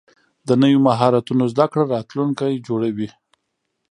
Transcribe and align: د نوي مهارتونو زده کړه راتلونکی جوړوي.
د 0.47 0.49
نوي 0.61 0.79
مهارتونو 0.87 1.43
زده 1.53 1.65
کړه 1.71 1.83
راتلونکی 1.95 2.63
جوړوي. 2.67 3.09